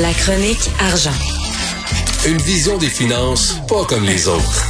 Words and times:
La 0.00 0.12
chronique 0.14 0.70
argent. 0.80 1.10
Une 2.26 2.38
vision 2.38 2.78
des 2.78 2.88
finances 2.88 3.60
pas 3.68 3.84
comme 3.84 4.04
les 4.04 4.26
autres. 4.26 4.66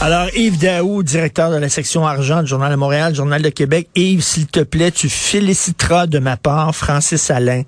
Alors, 0.00 0.28
Yves 0.34 0.58
Daou, 0.58 1.02
directeur 1.02 1.50
de 1.50 1.56
la 1.56 1.68
section 1.68 2.06
argent 2.06 2.42
du 2.42 2.48
Journal 2.48 2.70
de 2.70 2.76
Montréal, 2.76 3.14
Journal 3.14 3.42
de 3.42 3.50
Québec. 3.50 3.88
Yves, 3.94 4.22
s'il 4.22 4.46
te 4.46 4.60
plaît, 4.60 4.90
tu 4.90 5.10
féliciteras 5.10 6.06
de 6.06 6.18
ma 6.18 6.38
part 6.38 6.74
Francis 6.74 7.30
Alain. 7.30 7.64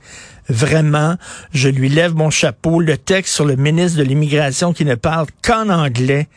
Vraiment, 0.49 1.17
je 1.53 1.69
lui 1.69 1.91
lève 1.91 2.15
mon 2.15 2.31
chapeau. 2.31 2.81
Le 2.81 2.97
texte 2.97 3.35
sur 3.35 3.45
le 3.45 3.57
ministre 3.57 3.99
de 3.99 4.05
l'Immigration 4.05 4.73
qui 4.73 4.87
ne 4.87 4.95
parle 4.95 5.27
qu'en 5.43 5.69
anglais, 5.69 6.29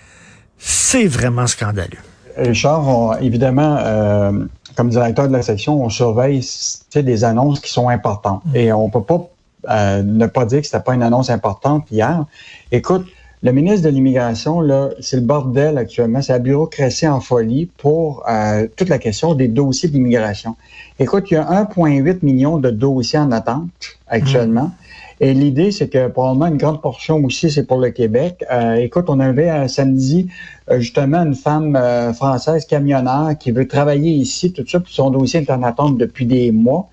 c'est 0.58 1.08
vraiment 1.08 1.48
scandaleux. 1.48 2.00
Richard, 2.38 3.18
évidemment, 3.22 3.78
euh, 3.80 4.32
comme 4.78 4.90
directeur 4.90 5.28
de 5.28 5.34
la 5.34 5.42
section, 5.42 5.84
on 5.84 5.90
surveille 5.90 6.46
des 6.96 7.24
annonces 7.24 7.60
qui 7.60 7.72
sont 7.72 7.90
importantes. 7.90 8.44
Et 8.54 8.72
on 8.72 8.90
peut 8.92 9.02
pas 9.02 9.28
euh, 9.70 10.04
ne 10.04 10.28
pas 10.28 10.46
dire 10.46 10.62
que 10.62 10.68
c'était 10.68 10.84
pas 10.84 10.94
une 10.94 11.02
annonce 11.02 11.32
importante 11.32 11.88
hier. 11.92 12.26
Écoute, 12.72 13.08
le 13.42 13.52
ministre 13.52 13.86
de 13.86 13.90
l'Immigration, 13.90 14.62
là, 14.62 14.90
c'est 15.00 15.18
le 15.18 15.24
bordel 15.24 15.80
actuellement. 15.80 16.22
C'est 16.22 16.34
la 16.34 16.40
bureaucratie 16.40 17.08
en 17.08 17.22
folie 17.22 17.66
pour 17.78 18.24
euh, 18.30 18.68
toute 18.76 18.90
la 18.90 19.00
question 19.00 19.34
des 19.34 19.48
dossiers 19.48 19.90
d'immigration. 19.90 20.56
Écoute, 21.00 21.26
il 21.32 21.34
y 21.34 21.38
a 21.38 21.64
1,8 21.64 22.20
million 22.22 22.60
de 22.60 22.70
dossiers 22.70 23.20
en 23.20 23.32
attente 23.32 23.70
actuellement. 24.08 24.66
Mmh. 24.66 24.74
Et 25.20 25.34
l'idée, 25.34 25.72
c'est 25.72 25.88
que 25.88 26.08
probablement 26.08 26.48
une 26.48 26.58
grande 26.58 26.82
portion 26.82 27.24
aussi, 27.24 27.50
c'est 27.50 27.66
pour 27.66 27.80
le 27.80 27.90
Québec. 27.90 28.44
Euh, 28.52 28.76
écoute, 28.76 29.06
on 29.08 29.20
avait 29.20 29.50
un 29.50 29.68
samedi 29.68 30.30
justement 30.80 31.24
une 31.24 31.36
femme 31.36 31.80
française 32.14 32.66
camionneur 32.66 33.38
qui 33.38 33.52
veut 33.52 33.68
travailler 33.68 34.12
ici, 34.12 34.52
tout 34.52 34.66
ça, 34.68 34.82
puis 34.82 34.94
son 34.94 35.12
dossier 35.12 35.40
est 35.40 35.50
en 35.50 35.64
attente 35.64 35.98
depuis 35.98 36.26
des 36.26 36.52
mois 36.52 36.90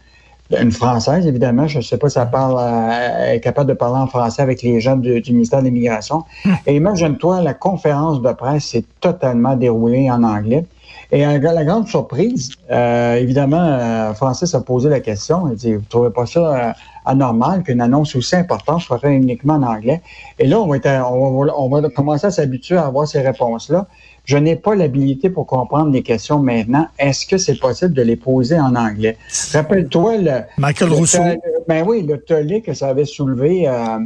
une 0.51 0.73
Française, 0.73 1.27
évidemment. 1.27 1.67
Je 1.67 1.79
ne 1.79 1.83
sais 1.83 1.97
pas 1.97 2.09
si 2.09 2.19
elle 2.19 2.31
parle, 2.31 2.57
euh, 2.59 3.33
est 3.33 3.41
capable 3.41 3.69
de 3.69 3.75
parler 3.75 3.99
en 3.99 4.07
français 4.07 4.43
avec 4.43 4.63
les 4.63 4.81
gens 4.81 4.97
du, 4.97 5.23
ministère 5.29 5.61
de 5.61 5.65
l'Immigration. 5.65 6.25
Hmm. 6.45 6.53
Et 6.67 6.77
imagine-toi, 6.77 7.41
la 7.41 7.55
conférence 7.55 8.21
de 8.21 8.33
presse 8.33 8.65
s'est 8.65 8.85
totalement 9.01 9.57
déroulée 9.57 10.11
en 10.11 10.23
anglais. 10.23 10.67
Et 11.13 11.25
à 11.25 11.39
la 11.39 11.65
grande 11.65 11.89
surprise, 11.89 12.51
euh, 12.71 13.17
évidemment, 13.17 13.63
euh, 13.63 14.15
Francis 14.15 14.55
a 14.55 14.61
posé 14.61 14.89
la 14.89 15.01
question. 15.01 15.49
Il 15.49 15.57
dit, 15.57 15.75
vous 15.75 15.85
trouvez 15.89 16.11
pas 16.11 16.27
ça 16.27 16.75
anormal 17.05 17.63
qu'une 17.63 17.81
annonce 17.81 18.17
aussi 18.17 18.35
importante 18.35 18.81
soit 18.81 18.99
faite 18.99 19.13
uniquement 19.13 19.55
en 19.55 19.63
anglais? 19.63 20.01
Et 20.39 20.47
là, 20.47 20.61
on 20.61 20.67
va, 20.67 20.77
être, 20.77 20.89
on 21.11 21.45
va, 21.45 21.53
on 21.57 21.69
va 21.69 21.89
commencer 21.91 22.27
à 22.27 22.31
s'habituer 22.31 22.77
à 22.77 22.87
avoir 22.87 23.07
ces 23.07 23.21
réponses-là. 23.21 23.87
Je 24.25 24.39
n'ai 24.39 24.57
pas 24.57 24.75
l'habilité 24.75 25.29
pour 25.29 25.47
comprendre 25.47 25.93
les 25.93 26.03
questions 26.03 26.39
maintenant. 26.39 26.89
Est-ce 26.99 27.27
que 27.27 27.37
c'est 27.37 27.59
possible 27.59 27.93
de 27.93 28.01
les 28.01 28.17
poser 28.17 28.59
en 28.59 28.75
anglais? 28.75 29.19
Rappelle-toi 29.53 30.17
le... 30.17 30.41
Michael 30.57 30.93
Rousseau. 30.95 31.23
Ben 31.69 31.85
oui, 31.87 32.03
le 32.03 32.19
tollé 32.19 32.63
que 32.63 32.73
ça 32.73 32.89
avait 32.89 33.05
soulevé. 33.05 33.69
Euh, 33.69 33.99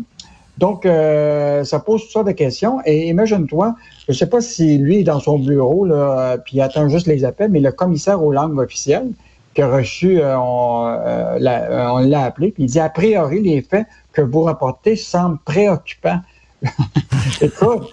donc, 0.59 0.87
euh, 0.87 1.63
ça 1.63 1.79
pose 1.79 2.03
toutes 2.03 2.11
sortes 2.11 2.27
de 2.27 2.33
questions. 2.33 2.81
Et 2.85 3.09
imagine-toi, 3.09 3.77
je 4.07 4.13
ne 4.13 4.17
sais 4.17 4.27
pas 4.27 4.41
si 4.41 4.77
lui 4.79 4.99
est 4.99 5.05
dans 5.05 5.21
son 5.21 5.39
bureau, 5.39 5.85
là, 5.85 6.37
puis 6.39 6.57
il 6.57 6.61
attend 6.61 6.89
juste 6.89 7.07
les 7.07 7.25
appels, 7.25 7.51
mais 7.51 7.61
le 7.61 7.71
commissaire 7.71 8.23
aux 8.23 8.33
langues 8.33 8.59
officielles 8.59 9.13
qui 9.55 9.63
a 9.63 9.69
reçu, 9.69 10.21
euh, 10.21 10.37
on 10.37 11.39
l'a 11.39 12.23
appelé, 12.25 12.51
puis 12.51 12.65
il 12.65 12.67
dit, 12.67 12.81
a 12.81 12.89
priori, 12.89 13.41
les 13.41 13.63
faits 13.63 13.87
que 14.13 14.21
vous 14.21 14.43
rapportez 14.43 14.97
semblent 14.97 15.39
préoccupants. 15.45 16.21
Écoute, 17.41 17.89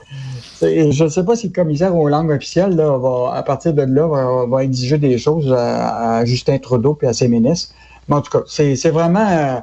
je 0.61 1.03
ne 1.03 1.09
sais 1.09 1.23
pas 1.23 1.35
si 1.35 1.47
le 1.47 1.53
commissaire 1.53 1.95
aux 1.95 2.09
langues 2.09 2.31
officielles, 2.31 2.75
là, 2.75 2.97
va, 2.97 3.35
à 3.35 3.44
partir 3.44 3.75
de 3.75 3.83
là, 3.83 4.45
va, 4.47 4.63
exiger 4.63 4.97
des 4.97 5.19
choses 5.19 5.53
à, 5.55 6.25
Justin 6.25 6.57
Trudeau 6.57 6.97
et 7.03 7.07
à 7.07 7.13
ses 7.13 7.27
ministres. 7.27 7.75
Mais 8.07 8.16
en 8.16 8.22
tout 8.22 8.31
cas, 8.31 8.44
c'est 8.47 8.89
vraiment... 8.89 9.61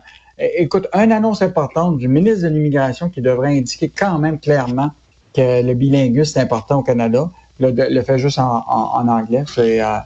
Écoute, 0.57 0.89
une 0.93 1.13
annonce 1.13 1.41
importante 1.43 1.99
du 1.99 2.09
ministre 2.09 2.49
de 2.49 2.55
l'Immigration 2.55 3.09
qui 3.09 3.21
devrait 3.21 3.57
indiquer 3.57 3.89
quand 3.89 4.19
même 4.19 4.41
clairement 4.41 4.91
que 5.35 5.63
le 5.63 5.75
bilinguisme 5.75 6.39
est 6.39 6.43
important 6.43 6.81
au 6.81 6.83
Canada. 6.83 7.31
Le, 7.61 8.03
fait 8.03 8.19
juste 8.19 8.39
en, 8.39 9.09
anglais, 9.09 9.45
c'est... 9.47 9.81
Euh, 9.81 9.99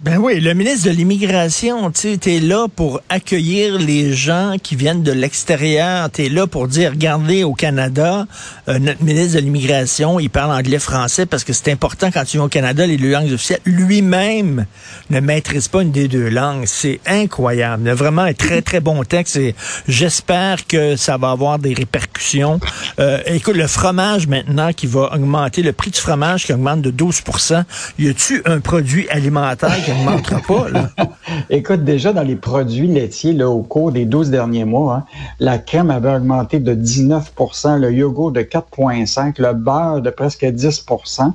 ben 0.00 0.16
oui, 0.18 0.38
le 0.38 0.54
ministre 0.54 0.88
de 0.88 0.94
l'Immigration, 0.94 1.90
tu 1.90 2.16
es 2.24 2.38
là 2.38 2.68
pour 2.68 3.00
accueillir 3.08 3.78
les 3.80 4.12
gens 4.12 4.54
qui 4.62 4.76
viennent 4.76 5.02
de 5.02 5.10
l'extérieur. 5.10 6.08
Tu 6.12 6.26
es 6.26 6.28
là 6.28 6.46
pour 6.46 6.68
dire, 6.68 6.92
regardez, 6.92 7.42
au 7.42 7.52
Canada, 7.52 8.28
euh, 8.68 8.78
notre 8.78 9.02
ministre 9.02 9.34
de 9.34 9.40
l'Immigration, 9.40 10.20
il 10.20 10.30
parle 10.30 10.52
anglais-français 10.52 11.26
parce 11.26 11.42
que 11.42 11.52
c'est 11.52 11.72
important 11.72 12.12
quand 12.12 12.22
tu 12.24 12.36
viens 12.36 12.44
au 12.44 12.48
Canada, 12.48 12.86
les 12.86 12.96
deux 12.96 13.10
langues 13.10 13.32
officielles. 13.32 13.58
Lui-même 13.64 14.66
ne 15.10 15.18
maîtrise 15.18 15.66
pas 15.66 15.82
une 15.82 15.90
des 15.90 16.06
deux 16.06 16.28
langues. 16.28 16.66
C'est 16.66 17.00
incroyable. 17.04 17.90
Vraiment 17.90 18.22
un 18.22 18.34
très, 18.34 18.62
très 18.62 18.78
bon 18.78 19.02
texte 19.02 19.34
et 19.34 19.56
j'espère 19.88 20.68
que 20.68 20.94
ça 20.94 21.16
va 21.16 21.32
avoir 21.32 21.58
des 21.58 21.74
répercussions. 21.74 22.60
Euh, 23.00 23.18
écoute, 23.26 23.56
le 23.56 23.66
fromage 23.66 24.28
maintenant 24.28 24.72
qui 24.72 24.86
va 24.86 25.12
augmenter, 25.12 25.62
le 25.62 25.72
prix 25.72 25.90
du 25.90 25.98
fromage 25.98 26.46
qui 26.46 26.52
augmente 26.52 26.82
de 26.82 26.92
12% 26.92 27.64
y 27.98 28.08
a-tu 28.08 28.42
un 28.44 28.60
produit 28.60 29.08
alimentaire 29.08 29.87
ne. 29.88 31.04
Écoute, 31.50 31.84
déjà 31.84 32.12
dans 32.12 32.22
les 32.22 32.36
produits 32.36 32.88
laitiers, 32.88 33.32
là, 33.32 33.48
au 33.48 33.62
cours 33.62 33.92
des 33.92 34.04
12 34.04 34.30
derniers 34.30 34.64
mois, 34.64 34.96
hein, 34.96 35.04
la 35.40 35.58
crème 35.58 35.90
avait 35.90 36.14
augmenté 36.14 36.60
de 36.60 36.74
19% 36.74 37.78
le 37.78 37.92
yogourt 37.92 38.32
de 38.32 38.40
4,5% 38.40 39.34
le 39.38 39.52
beurre 39.54 40.02
de 40.02 40.10
presque 40.10 40.44
10% 40.44 41.32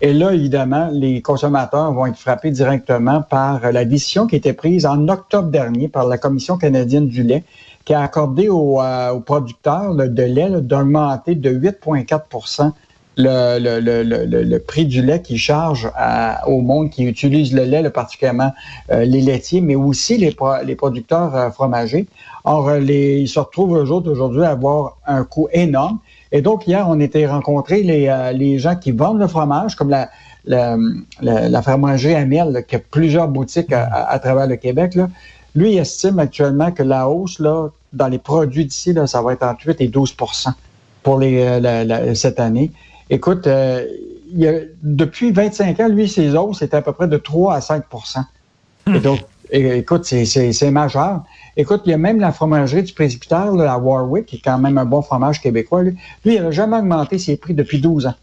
et 0.00 0.12
là, 0.12 0.32
évidemment, 0.32 0.90
les 0.92 1.22
consommateurs 1.22 1.92
vont 1.92 2.06
être 2.06 2.18
frappés 2.18 2.52
directement 2.52 3.20
par 3.22 3.72
la 3.72 3.84
décision 3.84 4.28
qui 4.28 4.36
a 4.36 4.38
été 4.38 4.52
prise 4.52 4.86
en 4.86 5.08
octobre 5.08 5.48
dernier 5.48 5.88
par 5.88 6.06
la 6.06 6.18
Commission 6.18 6.56
canadienne 6.56 7.08
du 7.08 7.24
lait, 7.24 7.42
qui 7.84 7.94
a 7.94 8.02
accordé 8.02 8.48
aux, 8.48 8.80
euh, 8.80 9.18
producteurs 9.18 9.94
de 9.94 10.22
lait 10.22 10.50
d'augmenter 10.60 11.34
de 11.34 11.50
8,4 11.50 12.72
le, 13.18 13.80
le, 13.80 14.02
le, 14.02 14.24
le, 14.44 14.58
prix 14.60 14.86
du 14.86 15.02
lait 15.02 15.20
qui 15.20 15.38
charge 15.38 15.90
au 16.46 16.60
monde 16.60 16.90
qui 16.90 17.04
utilise 17.04 17.52
le 17.52 17.64
lait, 17.64 17.90
particulièrement 17.90 18.52
euh, 18.92 19.04
les 19.04 19.20
laitiers, 19.20 19.60
mais 19.60 19.74
aussi 19.74 20.16
les, 20.16 20.34
les 20.64 20.76
producteurs 20.76 21.34
euh, 21.34 21.50
fromagers. 21.50 22.06
Or, 22.44 22.68
euh, 22.68 22.78
les, 22.78 23.18
ils 23.18 23.28
se 23.28 23.40
retrouvent 23.40 23.72
aujourd'hui 23.72 24.44
à 24.44 24.50
avoir 24.50 24.98
un 25.04 25.24
coût 25.24 25.48
énorme. 25.52 25.98
Et 26.30 26.42
donc, 26.42 26.68
hier, 26.68 26.86
on 26.88 27.00
était 27.00 27.26
rencontrés 27.26 27.82
les, 27.82 28.32
les 28.34 28.58
gens 28.58 28.76
qui 28.76 28.92
vendent 28.92 29.18
le 29.18 29.26
fromage, 29.26 29.74
comme 29.74 29.90
la, 29.90 30.10
la, 30.44 30.76
la, 31.20 31.62
fromagerie 31.62 32.14
Amiel, 32.14 32.64
qui 32.68 32.76
a 32.76 32.78
plusieurs 32.78 33.28
boutiques 33.28 33.72
à, 33.72 34.18
travers 34.18 34.46
le 34.46 34.56
Québec. 34.56 34.94
Là. 34.94 35.08
Lui, 35.54 35.72
il 35.72 35.78
estime 35.78 36.18
actuellement 36.18 36.70
que 36.70 36.82
la 36.82 37.08
hausse 37.08 37.38
là, 37.38 37.68
dans 37.94 38.08
les 38.08 38.18
produits 38.18 38.66
d'ici, 38.66 38.94
ça 39.06 39.22
va 39.22 39.32
être 39.32 39.42
entre 39.42 39.66
8 39.66 39.80
et 39.80 39.88
12% 39.88 40.48
pour 41.02 41.18
les, 41.18 42.14
cette 42.14 42.40
année. 42.40 42.70
Écoute, 43.10 43.46
euh, 43.46 43.86
depuis 44.82 45.32
25 45.32 45.80
ans, 45.80 45.88
lui, 45.88 46.08
ses 46.08 46.34
os, 46.34 46.58
c'était 46.58 46.76
à 46.76 46.82
peu 46.82 46.92
près 46.92 47.08
de 47.08 47.16
3 47.16 47.54
à 47.54 47.60
5 47.60 47.84
Et 48.86 48.90
hmm. 48.90 48.98
donc, 48.98 49.20
écoute, 49.50 50.04
c'est 50.04 50.70
majeur. 50.70 51.22
Écoute, 51.56 51.82
il 51.86 51.90
y 51.90 51.94
a 51.94 51.98
même 51.98 52.20
la 52.20 52.32
fromagerie 52.32 52.82
du 52.82 52.92
précipitaire, 52.92 53.52
là, 53.52 53.72
à 53.72 53.78
Warwick, 53.78 54.26
qui 54.26 54.36
est 54.36 54.42
quand 54.44 54.58
même 54.58 54.78
un 54.78 54.84
bon 54.84 55.02
fromage 55.02 55.40
québécois. 55.40 55.82
Lui, 55.82 55.96
lui 56.24 56.34
il 56.34 56.40
n'avait 56.40 56.52
jamais 56.52 56.76
augmenté 56.76 57.18
ses 57.18 57.36
prix 57.36 57.54
depuis 57.54 57.80
12 57.80 58.06
ans. 58.06 58.14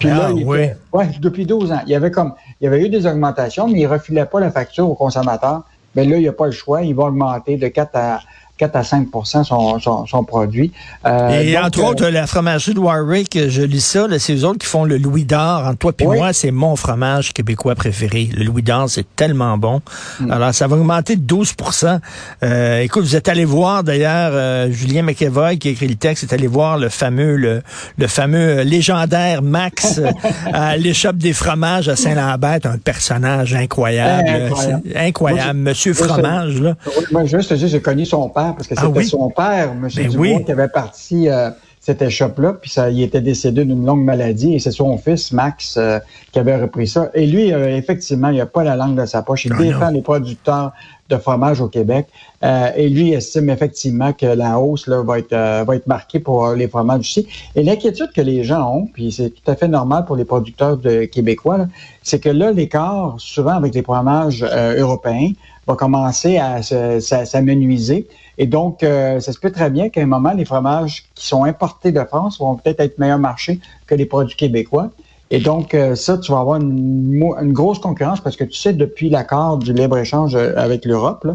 Puis 0.00 0.10
ah, 0.10 0.30
oui. 0.32 0.68
ouais, 0.92 1.10
depuis 1.20 1.46
12 1.46 1.72
ans. 1.72 1.80
Il 1.86 1.92
y 1.92 1.94
avait 1.94 2.10
comme, 2.10 2.34
il 2.60 2.64
y 2.64 2.66
avait 2.66 2.84
eu 2.84 2.90
des 2.90 3.06
augmentations, 3.06 3.66
mais 3.66 3.80
il 3.80 3.84
ne 3.84 3.88
refilait 3.88 4.26
pas 4.26 4.40
la 4.40 4.50
facture 4.50 4.90
aux 4.90 4.94
consommateurs. 4.94 5.62
Mais 5.94 6.04
là, 6.04 6.16
il 6.16 6.22
n'y 6.22 6.28
a 6.28 6.32
pas 6.32 6.46
le 6.46 6.52
choix. 6.52 6.82
Il 6.82 6.94
va 6.94 7.04
augmenter 7.04 7.56
de 7.56 7.68
4 7.68 7.90
à, 7.94 8.20
4 8.58 8.76
à 8.76 8.84
5 8.84 9.08
son, 9.44 9.78
son, 9.78 10.06
son 10.06 10.24
produit. 10.24 10.72
Euh, 11.04 11.42
et 11.42 11.58
entre 11.58 11.80
euh, 11.80 11.88
autres, 11.88 12.08
la 12.08 12.26
fromagerie 12.26 12.74
de 12.74 12.78
Warwick, 12.78 13.38
je 13.48 13.62
lis 13.62 13.80
ça, 13.80 14.06
c'est 14.18 14.34
eux 14.34 14.44
autres 14.44 14.58
qui 14.58 14.66
font 14.66 14.84
le 14.84 14.96
Louis 14.96 15.24
d'Or. 15.24 15.64
Entre 15.66 15.92
toi 15.92 15.92
et 16.00 16.04
moi, 16.06 16.32
c'est 16.32 16.50
mon 16.50 16.74
fromage 16.74 17.32
québécois 17.34 17.74
préféré. 17.74 18.30
Le 18.34 18.44
Louis 18.44 18.62
d'Or, 18.62 18.88
c'est 18.88 19.06
tellement 19.14 19.58
bon. 19.58 19.82
Hmm. 20.20 20.30
Alors, 20.30 20.54
ça 20.54 20.66
va 20.66 20.76
augmenter 20.76 21.16
de 21.16 21.34
12% 21.34 21.98
euh, 22.42 22.80
Écoute, 22.80 23.04
vous 23.04 23.16
êtes 23.16 23.28
allé 23.28 23.44
voir, 23.44 23.84
d'ailleurs, 23.84 24.30
euh, 24.32 24.70
Julien 24.70 25.02
McEvoy, 25.02 25.58
qui 25.58 25.68
a 25.68 25.70
écrit 25.72 25.88
le 25.88 25.96
texte, 25.96 26.24
est 26.24 26.32
allé 26.32 26.46
voir 26.46 26.78
le 26.78 26.88
fameux, 26.88 27.36
le, 27.36 27.62
le 27.98 28.06
fameux 28.06 28.62
légendaire 28.62 29.42
Max 29.42 30.00
à 30.52 30.76
l'échoppe 30.78 31.16
des 31.16 31.34
fromages 31.34 31.88
à 31.88 31.96
Saint-Lambert, 31.96 32.60
un 32.64 32.78
personnage 32.78 33.54
incroyable. 33.54 34.28
incroyable. 34.28 34.82
incroyable. 34.94 35.58
Monsieur 35.58 35.92
Fromage, 35.92 36.60
là. 36.60 36.74
Moi, 37.12 37.26
juste, 37.26 37.54
j'ai 37.56 37.80
connu 37.80 38.06
son 38.06 38.28
père 38.30 38.45
parce 38.52 38.68
que 38.68 38.74
ah 38.76 38.82
c'était 38.86 39.04
son 39.04 39.30
père, 39.30 39.72
M. 39.72 39.88
Ben 39.94 40.08
Dubois, 40.08 40.40
qui 40.40 40.52
avait 40.52 40.68
parti 40.68 41.28
euh, 41.28 41.50
cette 41.80 42.02
échoppe-là, 42.02 42.54
puis 42.54 42.70
ça, 42.70 42.90
il 42.90 43.02
était 43.02 43.20
décédé 43.20 43.64
d'une 43.64 43.84
longue 43.84 44.04
maladie, 44.04 44.54
et 44.54 44.58
c'est 44.58 44.72
son 44.72 44.98
fils, 44.98 45.32
Max, 45.32 45.76
euh, 45.76 45.98
qui 46.32 46.38
avait 46.38 46.56
repris 46.56 46.88
ça. 46.88 47.10
Et 47.14 47.26
lui, 47.26 47.52
euh, 47.52 47.76
effectivement, 47.76 48.30
il 48.30 48.38
n'a 48.38 48.46
pas 48.46 48.64
la 48.64 48.76
langue 48.76 49.00
de 49.00 49.06
sa 49.06 49.22
poche. 49.22 49.44
Il 49.44 49.52
ah 49.54 49.62
défend 49.62 49.90
les 49.90 50.02
producteurs 50.02 50.72
de 51.08 51.16
fromage 51.16 51.60
au 51.60 51.68
Québec. 51.68 52.08
et 52.42 52.88
lui 52.88 53.12
estime 53.12 53.48
effectivement 53.48 54.12
que 54.12 54.26
la 54.26 54.58
hausse 54.58 54.88
là, 54.88 55.02
va, 55.02 55.20
être, 55.20 55.30
va 55.64 55.76
être 55.76 55.86
marquée 55.86 56.18
pour 56.18 56.50
les 56.50 56.66
fromages 56.66 57.08
ici. 57.10 57.28
Et 57.54 57.62
l'inquiétude 57.62 58.10
que 58.12 58.20
les 58.20 58.42
gens 58.42 58.74
ont, 58.74 58.86
puis 58.92 59.12
c'est 59.12 59.30
tout 59.30 59.48
à 59.48 59.54
fait 59.54 59.68
normal 59.68 60.04
pour 60.04 60.16
les 60.16 60.24
producteurs 60.24 60.76
de 60.76 61.04
québécois, 61.04 61.68
c'est 62.02 62.18
que 62.18 62.28
là, 62.28 62.50
l'écart, 62.50 63.14
souvent 63.18 63.52
avec 63.52 63.72
les 63.72 63.84
fromages 63.84 64.42
européens, 64.42 65.30
va 65.66 65.74
commencer 65.74 66.38
à 66.38 66.62
s'amenuiser. 66.62 68.06
Et 68.38 68.46
donc, 68.46 68.82
euh, 68.82 69.20
ça 69.20 69.32
se 69.32 69.40
peut 69.40 69.50
très 69.50 69.70
bien 69.70 69.88
qu'à 69.88 70.02
un 70.02 70.06
moment, 70.06 70.32
les 70.32 70.44
fromages 70.44 71.04
qui 71.14 71.26
sont 71.26 71.44
importés 71.44 71.92
de 71.92 72.04
France 72.04 72.38
vont 72.38 72.56
peut-être 72.56 72.80
être 72.80 72.98
meilleur 72.98 73.18
marché 73.18 73.60
que 73.86 73.94
les 73.94 74.06
produits 74.06 74.36
québécois. 74.36 74.90
Et 75.30 75.40
donc, 75.40 75.74
euh, 75.74 75.96
ça, 75.96 76.18
tu 76.18 76.30
vas 76.30 76.38
avoir 76.38 76.60
une, 76.60 77.20
une, 77.40 77.52
grosse 77.52 77.80
concurrence 77.80 78.20
parce 78.20 78.36
que 78.36 78.44
tu 78.44 78.56
sais, 78.56 78.72
depuis 78.72 79.10
l'accord 79.10 79.58
du 79.58 79.72
libre-échange 79.72 80.36
euh, 80.36 80.52
avec 80.56 80.84
l'Europe, 80.84 81.26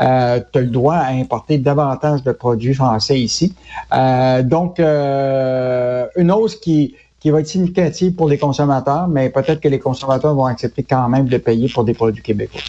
euh, 0.00 0.40
tu 0.52 0.58
as 0.58 0.62
le 0.62 0.66
droit 0.66 0.96
à 0.96 1.12
importer 1.12 1.58
davantage 1.58 2.24
de 2.24 2.32
produits 2.32 2.74
français 2.74 3.20
ici. 3.20 3.54
Euh, 3.94 4.42
donc, 4.42 4.80
une 4.80 6.32
hausse 6.32 6.56
qui, 6.56 6.96
qui 7.26 7.32
va 7.32 7.40
être 7.40 7.48
significative 7.48 8.12
pour 8.12 8.28
les 8.28 8.38
consommateurs, 8.38 9.08
mais 9.08 9.30
peut-être 9.30 9.58
que 9.58 9.66
les 9.66 9.80
consommateurs 9.80 10.32
vont 10.32 10.44
accepter 10.44 10.84
quand 10.84 11.08
même 11.08 11.26
de 11.26 11.38
payer 11.38 11.68
pour 11.68 11.82
des 11.82 11.92
produits 11.92 12.22
québécois. 12.22 12.60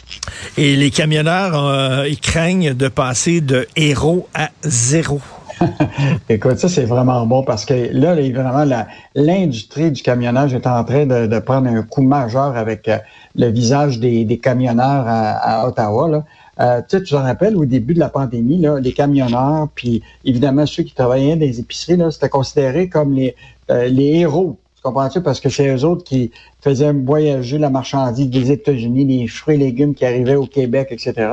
Et 0.57 0.75
les 0.75 0.89
camionneurs, 0.89 2.07
ils 2.07 2.19
craignent 2.19 2.73
de 2.73 2.87
passer 2.87 3.39
de 3.39 3.67
héros 3.75 4.27
à 4.33 4.49
zéro. 4.63 5.21
Écoute, 6.29 6.57
ça, 6.57 6.69
c'est 6.69 6.85
vraiment 6.85 7.23
bon 7.27 7.43
parce 7.43 7.65
que 7.65 7.89
là, 7.91 8.15
vraiment, 8.15 8.65
l'industrie 9.13 9.91
du 9.91 10.01
camionnage 10.01 10.55
est 10.55 10.65
en 10.65 10.83
train 10.83 11.05
de, 11.05 11.39
prendre 11.39 11.69
un 11.69 11.83
coup 11.83 12.01
majeur 12.01 12.57
avec 12.57 12.87
euh, 12.87 12.97
le 13.35 13.49
visage 13.49 13.99
des, 13.99 14.39
camionneurs 14.41 15.05
à, 15.07 15.67
Ottawa. 15.67 16.09
Là. 16.09 16.25
Euh, 16.59 16.81
tu 16.81 16.97
sais, 16.97 17.03
tu 17.03 17.11
te 17.11 17.15
rappelles, 17.15 17.55
au 17.55 17.65
début 17.65 17.93
de 17.93 17.99
la 17.99 18.09
pandémie, 18.09 18.57
là, 18.57 18.79
les 18.79 18.91
camionneurs, 18.91 19.67
puis 19.75 20.01
évidemment 20.25 20.65
ceux 20.65 20.81
qui 20.81 20.95
travaillaient 20.95 21.35
dans 21.35 21.41
les 21.41 21.59
épiceries, 21.59 21.97
là, 21.97 22.09
c'était 22.09 22.29
considéré 22.29 22.89
comme 22.89 23.13
les, 23.13 23.35
euh, 23.69 23.87
les 23.87 24.19
héros. 24.19 24.57
Tu 24.75 24.81
comprends-tu? 24.81 25.21
Parce 25.21 25.39
que 25.39 25.49
c'est 25.49 25.67
eux 25.67 25.83
autres 25.83 26.03
qui 26.03 26.31
faisaient 26.61 26.93
voyager 26.93 27.57
la 27.57 27.69
marchandise 27.69 28.29
des 28.29 28.51
États-Unis, 28.51 29.05
les 29.05 29.27
fruits 29.27 29.55
et 29.55 29.57
légumes 29.57 29.95
qui 29.95 30.05
arrivaient 30.05 30.35
au 30.35 30.45
Québec, 30.45 30.89
etc. 30.91 31.29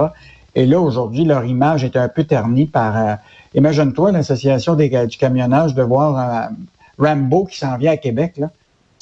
Et 0.55 0.67
là, 0.67 0.81
aujourd'hui, 0.81 1.25
leur 1.25 1.45
image 1.45 1.85
est 1.85 1.97
un 1.97 2.09
peu 2.09 2.25
ternie 2.25 2.67
par 2.67 3.19
Imagine-toi 3.55 4.11
l'association 4.11 4.75
du 4.75 5.17
camionnage 5.17 5.75
de 5.75 5.83
voir 5.83 6.19
euh, 6.19 6.55
Rambo 6.99 7.45
qui 7.45 7.57
s'en 7.57 7.77
vient 7.77 7.93
à 7.93 7.97
Québec. 7.97 8.35
Là. 8.37 8.51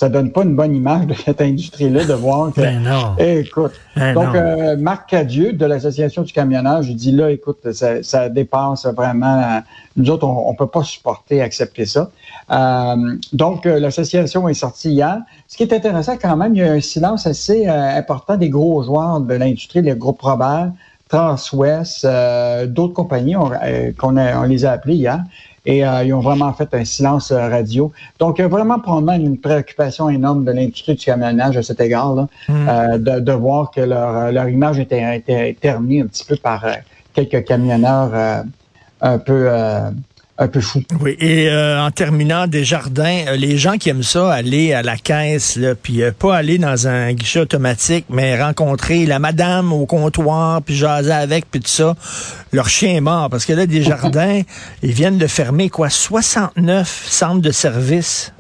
Ça 0.02 0.08
donne 0.08 0.32
pas 0.32 0.43
une 0.43 0.56
bonne 0.56 0.75
image 0.75 1.06
de 1.06 1.14
cette 1.14 1.40
industrie-là 1.40 2.04
de 2.04 2.14
voir 2.14 2.52
que. 2.52 2.60
Ben 2.60 2.82
non. 2.82 3.14
écoute. 3.19 3.70
Ben 3.94 4.14
donc, 4.14 4.34
euh, 4.34 4.76
Marc 4.76 5.10
Cadieux 5.10 5.52
de 5.52 5.64
l'Association 5.64 6.22
du 6.22 6.32
camionnage, 6.32 6.88
il 6.88 6.96
dit 6.96 7.12
là, 7.12 7.31
écoute, 7.31 7.70
ça, 7.70 8.02
ça 8.02 8.28
dépasse 8.28 8.84
vraiment. 8.87 9.62
nous 9.94 10.10
autres, 10.10 10.26
on, 10.26 10.50
on 10.50 10.54
peut 10.56 10.66
pas 10.66 10.82
supporter, 10.82 11.40
accepter 11.40 11.87
ça. 11.87 12.10
Euh, 12.50 13.16
donc, 13.32 13.64
l'association 13.64 14.49
est 14.49 14.54
sortie 14.54 14.90
hier. 14.90 15.19
Ce 15.46 15.56
qui 15.56 15.62
est 15.62 15.72
intéressant 15.72 16.16
quand 16.20 16.37
même, 16.37 16.56
il 16.56 16.58
y 16.58 16.64
a 16.64 16.72
un 16.72 16.81
silence 16.81 17.28
assez 17.28 17.69
important 17.69 18.37
des 18.37 18.49
gros 18.49 18.82
joueurs 18.82 19.20
de 19.20 19.34
l'industrie, 19.34 19.82
les 19.82 19.94
groupes 19.94 20.20
Robert, 20.20 20.72
Transwest, 21.12 22.06
euh, 22.06 22.66
d'autres 22.66 22.94
compagnies, 22.94 23.37
on, 23.37 23.52
euh, 23.52 23.93
qu'on 23.99 24.16
on 24.16 24.43
les 24.44 24.64
a 24.64 24.72
appelés 24.72 24.94
hier, 24.94 25.22
et 25.64 25.87
euh, 25.87 26.05
ils 26.05 26.12
ont 26.12 26.20
vraiment 26.20 26.53
fait 26.53 26.73
un 26.75 26.85
silence 26.85 27.32
radio. 27.32 27.93
Donc, 28.19 28.38
il 28.38 28.43
y 28.43 28.44
a 28.44 28.49
vraiment 28.49 28.79
probablement 28.81 29.12
une 29.12 29.38
préoccupation 29.38 30.09
énorme 30.09 30.44
de 30.44 30.53
l'industrie 30.53 30.94
du 30.94 31.05
camionnage 31.05 31.56
à 31.56 31.62
cet 31.62 31.81
égard, 31.81 32.26
hmm. 32.49 32.99
de, 32.99 33.20
de, 33.20 33.32
voir 33.32 33.70
que 33.70 33.81
leur, 33.81 34.32
leur 34.32 34.49
image 34.49 34.79
était, 34.79 35.17
était 35.17 35.56
terminée 35.61 36.03
un 36.03 36.06
petit 36.06 36.25
peu 36.25 36.37
par 36.37 36.67
quelques 37.14 37.44
camionneurs 37.44 38.44
un 39.00 39.19
peu 39.19 39.49
un 40.38 40.49
peu 40.49 40.61
fou. 40.61 40.82
Oui, 41.00 41.17
et 41.20 41.49
euh, 41.49 41.81
en 41.81 41.90
terminant, 41.90 42.46
des 42.46 42.64
jardins, 42.64 43.25
euh, 43.29 43.37
les 43.37 43.58
gens 43.58 43.76
qui 43.76 43.90
aiment 43.90 44.02
ça, 44.02 44.32
aller 44.32 44.73
à 44.73 44.82
la 44.82 44.96
caisse, 44.96 45.56
là, 45.56 45.75
puis 45.75 46.02
euh, 46.02 46.11
pas 46.11 46.34
aller 46.34 46.58
dans 46.58 46.88
un 46.88 47.12
guichet 47.12 47.40
automatique, 47.40 48.06
mais 48.08 48.43
rencontrer 48.43 49.05
la 49.05 49.19
madame 49.19 49.73
au 49.73 49.84
comptoir, 49.87 50.62
puis 50.62 50.75
jaser 50.75 51.12
avec, 51.12 51.50
puis 51.50 51.61
tout 51.61 51.69
ça, 51.69 51.94
leur 52.52 52.69
chien 52.69 52.94
est 52.94 53.00
mort, 53.00 53.29
parce 53.31 53.44
que 53.44 53.52
là, 53.52 53.67
des 53.67 53.82
jardins, 53.82 54.40
ils 54.82 54.93
viennent 54.93 55.19
de 55.19 55.26
fermer, 55.26 55.69
quoi, 55.69 55.90
69 55.90 57.06
centres 57.08 57.43
de 57.43 57.50
services. 57.50 58.32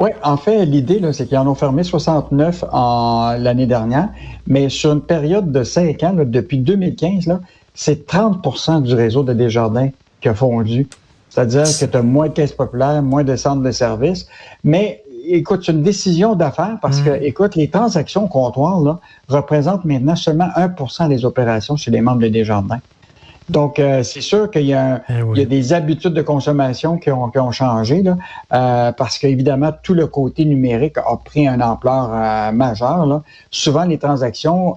Oui, 0.00 0.10
en 0.22 0.36
fait, 0.36 0.66
l'idée, 0.66 1.00
c'est 1.12 1.26
qu'ils 1.26 1.38
en 1.38 1.46
ont 1.46 1.54
fermé 1.54 1.82
69 1.82 2.64
en 2.72 3.36
l'année 3.38 3.66
dernière, 3.66 4.08
mais 4.46 4.68
sur 4.68 4.92
une 4.92 5.00
période 5.00 5.52
de 5.52 5.62
5 5.62 6.02
ans, 6.02 6.14
depuis 6.16 6.58
2015, 6.58 7.38
c'est 7.74 8.06
30% 8.06 8.82
du 8.82 8.94
réseau 8.94 9.22
de 9.22 9.32
Desjardins 9.32 9.90
qui 10.20 10.28
a 10.28 10.34
fondu. 10.34 10.88
C'est-à-dire 11.34 11.64
que 11.64 11.84
tu 11.84 11.96
as 11.96 12.02
moins 12.02 12.28
de 12.28 12.32
caisses 12.32 12.52
populaires, 12.52 13.02
moins 13.02 13.24
de 13.24 13.34
centres 13.34 13.62
de 13.62 13.72
services. 13.72 14.28
Mais 14.62 15.02
écoute, 15.26 15.62
c'est 15.66 15.72
une 15.72 15.82
décision 15.82 16.36
d'affaires 16.36 16.78
parce 16.80 17.00
que, 17.00 17.10
mm. 17.10 17.22
écoute, 17.24 17.56
les 17.56 17.68
transactions 17.68 18.28
comptoirs 18.28 18.80
là, 18.80 19.00
représentent 19.28 19.84
maintenant 19.84 20.14
seulement 20.14 20.48
1% 20.56 21.08
des 21.08 21.24
opérations 21.24 21.76
chez 21.76 21.90
les 21.90 22.00
membres 22.00 22.20
de 22.20 22.28
Desjardins. 22.28 22.78
Donc, 23.48 23.80
euh, 23.80 24.04
c'est 24.04 24.20
sûr 24.20 24.48
qu'il 24.48 24.64
y, 24.66 24.74
a 24.74 25.02
eh 25.36 25.44
des 25.44 25.72
habitudes 25.72 26.14
de 26.14 26.22
consommation 26.22 26.98
qui 26.98 27.10
ont, 27.10 27.28
qui 27.28 27.38
ont 27.40 27.50
changé, 27.50 28.02
là, 28.02 28.16
euh, 28.52 28.92
parce 28.92 29.18
qu'évidemment, 29.18 29.70
tout 29.82 29.92
le 29.92 30.06
côté 30.06 30.44
numérique 30.44 30.96
a 30.98 31.16
pris 31.22 31.48
une 31.48 31.62
ampleur 31.62 32.10
euh, 32.12 32.52
majeure. 32.52 33.06
Là. 33.06 33.22
Souvent, 33.50 33.84
les 33.84 33.98
transactions, 33.98 34.76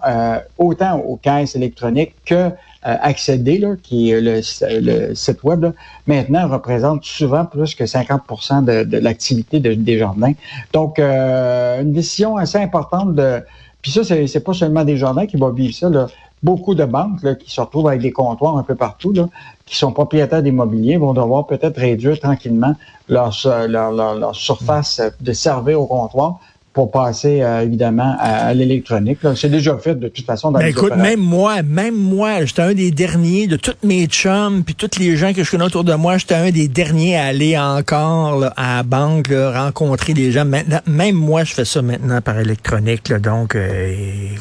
autant 0.57 0.97
aux 0.97 1.17
caisses 1.17 1.55
électroniques 1.55 2.15
que 2.25 2.49
accéder, 2.95 3.57
là, 3.57 3.75
qui 3.81 4.11
est 4.11 4.21
le, 4.21 5.15
site 5.15 5.43
web, 5.43 5.65
maintenant 6.07 6.47
représente 6.47 7.03
souvent 7.03 7.45
plus 7.45 7.75
que 7.75 7.85
50 7.85 8.21
de, 8.65 8.83
de 8.83 8.97
l'activité 8.97 9.59
de, 9.59 9.73
des 9.73 9.99
jardins. 9.99 10.33
Donc, 10.73 10.99
une 10.99 11.91
décision 11.91 12.37
assez 12.37 12.57
importante 12.57 13.15
de... 13.15 13.41
Puis 13.81 13.91
ça, 13.91 14.03
c'est 14.03 14.43
pas 14.43 14.53
seulement 14.53 14.83
des 14.83 14.97
jardins 14.97 15.25
qui 15.25 15.37
vont 15.37 15.51
vivre 15.51 15.73
ça. 15.73 15.89
Là 15.89 16.07
beaucoup 16.43 16.75
de 16.75 16.85
banques 16.85 17.23
là, 17.23 17.35
qui 17.35 17.51
se 17.51 17.59
retrouvent 17.59 17.87
avec 17.87 18.01
des 18.01 18.11
comptoirs 18.11 18.57
un 18.57 18.63
peu 18.63 18.75
partout, 18.75 19.11
là, 19.11 19.27
qui 19.65 19.75
sont 19.75 19.91
propriétaires 19.91 20.43
d'immobilier, 20.43 20.97
vont 20.97 21.13
devoir 21.13 21.47
peut-être 21.47 21.77
réduire 21.77 22.19
tranquillement 22.19 22.75
leur, 23.09 23.35
leur, 23.67 23.91
leur, 23.91 24.35
surface 24.35 25.01
de 25.19 25.33
servir 25.33 25.81
au 25.81 25.87
comptoir 25.87 26.39
pour 26.77 26.91
passer 26.91 27.41
euh, 27.41 27.61
évidemment 27.61 28.15
à, 28.19 28.53
l'électronique. 28.53 29.17
C'est 29.35 29.49
déjà 29.49 29.75
fait 29.79 29.95
de 29.95 30.09
toute 30.09 30.27
façon 30.27 30.51
dans 30.51 30.59
ben, 30.59 30.67
écoute, 30.67 30.95
même 30.95 31.19
moi, 31.19 31.63
même 31.63 31.95
moi, 31.95 32.45
j'étais 32.45 32.61
un 32.61 32.75
des 32.75 32.91
derniers 32.91 33.47
de 33.47 33.55
toutes 33.55 33.83
mes 33.83 34.05
chums, 34.05 34.63
puis 34.63 34.75
tous 34.75 34.99
les 34.99 35.17
gens 35.17 35.33
que 35.33 35.43
je 35.43 35.49
connais 35.49 35.63
autour 35.63 35.83
de 35.83 35.95
moi, 35.95 36.19
j'étais 36.19 36.35
un 36.35 36.51
des 36.51 36.67
derniers 36.67 37.17
à 37.17 37.25
aller 37.25 37.57
encore 37.57 38.51
à 38.55 38.75
la 38.75 38.83
banque 38.83 39.33
rencontrer 39.33 40.13
des 40.13 40.31
gens. 40.31 40.45
Maintenant, 40.45 40.81
même 40.85 41.15
moi, 41.15 41.43
je 41.45 41.55
fais 41.55 41.65
ça 41.65 41.81
maintenant 41.81 42.21
par 42.21 42.37
électronique. 42.37 43.11
donc, 43.11 43.55
euh, 43.55 43.95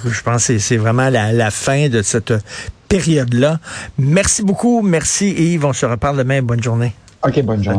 je 0.04 0.22
pense 0.22 0.48
que 0.48 0.58
c'est 0.58 0.76
vraiment 0.76 1.08
la, 1.08 1.32
la 1.32 1.50
fin 1.50 1.88
de 1.88 2.02
cette 2.02 2.34
période-là. 2.90 3.60
Merci 3.96 4.42
beaucoup. 4.42 4.82
Merci 4.82 5.30
Yves. 5.30 5.64
On 5.64 5.72
se 5.72 5.86
reparle 5.86 6.18
demain. 6.18 6.42
Bonne 6.42 6.62
journée. 6.62 6.92
OK, 7.26 7.42
bonne 7.42 7.64
journée. 7.64 7.74